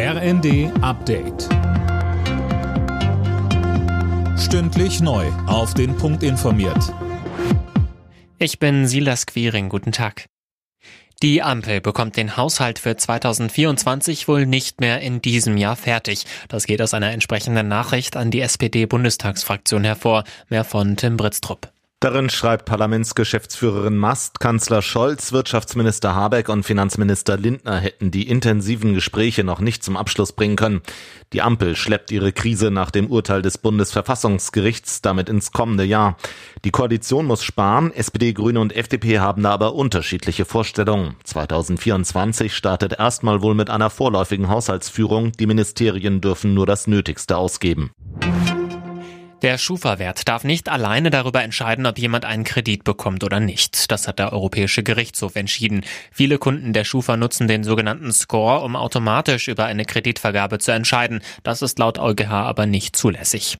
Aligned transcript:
RND 0.00 0.70
Update. 0.80 1.48
Stündlich 4.38 5.00
neu. 5.00 5.26
Auf 5.48 5.74
den 5.74 5.96
Punkt 5.96 6.22
informiert. 6.22 6.94
Ich 8.38 8.60
bin 8.60 8.86
Silas 8.86 9.26
Quiring. 9.26 9.68
Guten 9.68 9.90
Tag. 9.90 10.26
Die 11.20 11.42
Ampel 11.42 11.80
bekommt 11.80 12.16
den 12.16 12.36
Haushalt 12.36 12.78
für 12.78 12.96
2024 12.96 14.28
wohl 14.28 14.46
nicht 14.46 14.80
mehr 14.80 15.00
in 15.00 15.20
diesem 15.20 15.56
Jahr 15.56 15.74
fertig. 15.74 16.26
Das 16.46 16.66
geht 16.66 16.80
aus 16.80 16.94
einer 16.94 17.10
entsprechenden 17.10 17.66
Nachricht 17.66 18.16
an 18.16 18.30
die 18.30 18.40
SPD-Bundestagsfraktion 18.40 19.82
hervor. 19.82 20.22
Mehr 20.48 20.62
von 20.62 20.96
Tim 20.96 21.16
Britztrup. 21.16 21.72
Darin 22.00 22.30
schreibt 22.30 22.64
Parlamentsgeschäftsführerin 22.66 23.96
Mast, 23.96 24.38
Kanzler 24.38 24.82
Scholz, 24.82 25.32
Wirtschaftsminister 25.32 26.14
Habeck 26.14 26.48
und 26.48 26.62
Finanzminister 26.62 27.36
Lindner 27.36 27.80
hätten 27.80 28.12
die 28.12 28.28
intensiven 28.28 28.94
Gespräche 28.94 29.42
noch 29.42 29.58
nicht 29.58 29.82
zum 29.82 29.96
Abschluss 29.96 30.30
bringen 30.30 30.54
können. 30.54 30.80
Die 31.32 31.42
Ampel 31.42 31.74
schleppt 31.74 32.12
ihre 32.12 32.30
Krise 32.30 32.70
nach 32.70 32.92
dem 32.92 33.10
Urteil 33.10 33.42
des 33.42 33.58
Bundesverfassungsgerichts 33.58 35.02
damit 35.02 35.28
ins 35.28 35.50
kommende 35.50 35.82
Jahr. 35.82 36.16
Die 36.64 36.70
Koalition 36.70 37.26
muss 37.26 37.42
sparen, 37.42 37.92
SPD, 37.92 38.32
Grüne 38.32 38.60
und 38.60 38.76
FDP 38.76 39.18
haben 39.18 39.42
da 39.42 39.50
aber 39.50 39.74
unterschiedliche 39.74 40.44
Vorstellungen. 40.44 41.16
2024 41.24 42.54
startet 42.54 42.92
erstmal 42.96 43.42
wohl 43.42 43.56
mit 43.56 43.70
einer 43.70 43.90
vorläufigen 43.90 44.48
Haushaltsführung. 44.48 45.32
Die 45.32 45.48
Ministerien 45.48 46.20
dürfen 46.20 46.54
nur 46.54 46.64
das 46.64 46.86
Nötigste 46.86 47.36
ausgeben. 47.36 47.90
Der 49.42 49.56
Schufa-Wert 49.56 50.26
darf 50.26 50.42
nicht 50.42 50.68
alleine 50.68 51.10
darüber 51.10 51.44
entscheiden, 51.44 51.86
ob 51.86 51.96
jemand 51.96 52.24
einen 52.24 52.42
Kredit 52.42 52.82
bekommt 52.82 53.22
oder 53.22 53.38
nicht. 53.38 53.90
Das 53.92 54.08
hat 54.08 54.18
der 54.18 54.32
Europäische 54.32 54.82
Gerichtshof 54.82 55.36
entschieden. 55.36 55.82
Viele 56.10 56.38
Kunden 56.38 56.72
der 56.72 56.82
Schufa 56.82 57.16
nutzen 57.16 57.46
den 57.46 57.62
sogenannten 57.62 58.12
Score, 58.12 58.64
um 58.64 58.74
automatisch 58.74 59.46
über 59.46 59.66
eine 59.66 59.84
Kreditvergabe 59.84 60.58
zu 60.58 60.72
entscheiden. 60.72 61.20
Das 61.44 61.62
ist 61.62 61.78
laut 61.78 62.00
EuGH 62.00 62.32
aber 62.32 62.66
nicht 62.66 62.96
zulässig. 62.96 63.58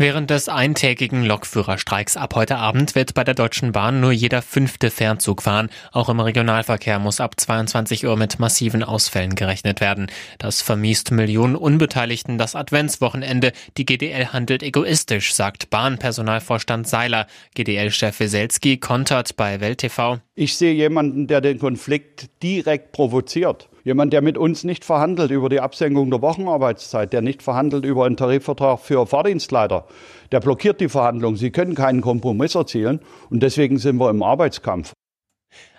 Während 0.00 0.30
des 0.30 0.48
eintägigen 0.48 1.24
Lokführerstreiks 1.24 2.16
ab 2.16 2.36
heute 2.36 2.56
Abend 2.58 2.94
wird 2.94 3.14
bei 3.14 3.24
der 3.24 3.34
Deutschen 3.34 3.72
Bahn 3.72 3.98
nur 4.00 4.12
jeder 4.12 4.42
fünfte 4.42 4.92
Fernzug 4.92 5.42
fahren. 5.42 5.70
Auch 5.90 6.08
im 6.08 6.20
Regionalverkehr 6.20 7.00
muss 7.00 7.20
ab 7.20 7.34
22 7.36 8.06
Uhr 8.06 8.16
mit 8.16 8.38
massiven 8.38 8.84
Ausfällen 8.84 9.34
gerechnet 9.34 9.80
werden. 9.80 10.06
Das 10.38 10.62
vermiest 10.62 11.10
Millionen 11.10 11.56
Unbeteiligten 11.56 12.38
das 12.38 12.54
Adventswochenende. 12.54 13.50
Die 13.76 13.86
GDL 13.86 14.28
handelt 14.28 14.62
egoistisch, 14.62 15.34
sagt 15.34 15.68
Bahnpersonalvorstand 15.70 16.86
Seiler. 16.86 17.26
GDL-Chef 17.56 18.20
Weselski 18.20 18.76
kontert 18.76 19.34
bei 19.34 19.58
Welt 19.58 19.78
TV. 19.78 20.20
Ich 20.36 20.56
sehe 20.56 20.74
jemanden, 20.74 21.26
der 21.26 21.40
den 21.40 21.58
Konflikt 21.58 22.30
direkt 22.40 22.92
provoziert. 22.92 23.68
Jemand, 23.88 24.12
der 24.12 24.20
mit 24.20 24.36
uns 24.36 24.64
nicht 24.64 24.84
verhandelt 24.84 25.30
über 25.30 25.48
die 25.48 25.60
Absenkung 25.60 26.10
der 26.10 26.20
Wochenarbeitszeit, 26.20 27.10
der 27.14 27.22
nicht 27.22 27.42
verhandelt 27.42 27.86
über 27.86 28.04
einen 28.04 28.18
Tarifvertrag 28.18 28.80
für 28.80 29.06
Fahrdienstleiter, 29.06 29.86
der 30.30 30.40
blockiert 30.40 30.82
die 30.82 30.90
Verhandlungen. 30.90 31.38
Sie 31.38 31.50
können 31.50 31.74
keinen 31.74 32.02
Kompromiss 32.02 32.54
erzielen 32.54 33.00
und 33.30 33.42
deswegen 33.42 33.78
sind 33.78 33.96
wir 33.96 34.10
im 34.10 34.22
Arbeitskampf. 34.22 34.92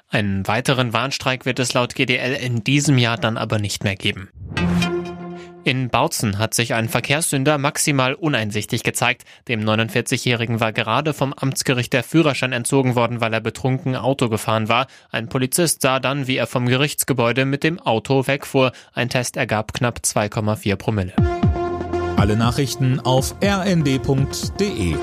Einen 0.08 0.48
weiteren 0.48 0.92
Warnstreik 0.92 1.46
wird 1.46 1.60
es 1.60 1.76
laut 1.76 1.94
GDL 1.94 2.34
in 2.34 2.64
diesem 2.64 2.98
Jahr 2.98 3.18
dann 3.18 3.38
aber 3.38 3.60
nicht 3.60 3.84
mehr 3.84 3.96
geben. 3.96 4.30
In 5.66 5.90
Bautzen 5.90 6.38
hat 6.38 6.54
sich 6.54 6.74
ein 6.74 6.88
Verkehrssünder 6.88 7.58
maximal 7.58 8.14
uneinsichtig 8.14 8.84
gezeigt. 8.84 9.26
Dem 9.48 9.62
49-Jährigen 9.62 10.60
war 10.60 10.72
gerade 10.72 11.14
vom 11.14 11.34
Amtsgericht 11.34 11.92
der 11.92 12.04
Führerschein 12.04 12.54
entzogen 12.54 12.96
worden, 12.96 13.20
weil 13.20 13.34
er 13.34 13.42
betrunken 13.42 13.96
Auto 13.96 14.30
gefahren 14.30 14.70
war. 14.70 14.88
Ein 15.12 15.28
Polizist 15.28 15.82
sah 15.82 16.00
dann, 16.00 16.28
wie 16.28 16.38
er 16.38 16.48
vom 16.48 16.66
Gerichtsgebäude 16.66 17.46
mit 17.46 17.64
dem 17.64 17.80
Auto 17.80 18.26
wegfuhr. 18.26 18.72
Ein 18.94 19.10
Test 19.10 19.36
ergab 19.38 19.74
knapp 19.74 20.00
2,4 20.04 20.76
Promille. 20.78 21.14
Alle 22.16 22.36
Nachrichten 22.36 23.00
auf 23.00 23.36
rnd.de 23.44 24.96